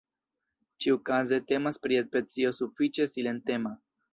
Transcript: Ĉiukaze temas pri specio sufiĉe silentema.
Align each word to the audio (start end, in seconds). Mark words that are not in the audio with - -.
Ĉiukaze 0.85 1.39
temas 1.51 1.79
pri 1.83 2.01
specio 2.07 2.55
sufiĉe 2.63 3.11
silentema. 3.17 3.77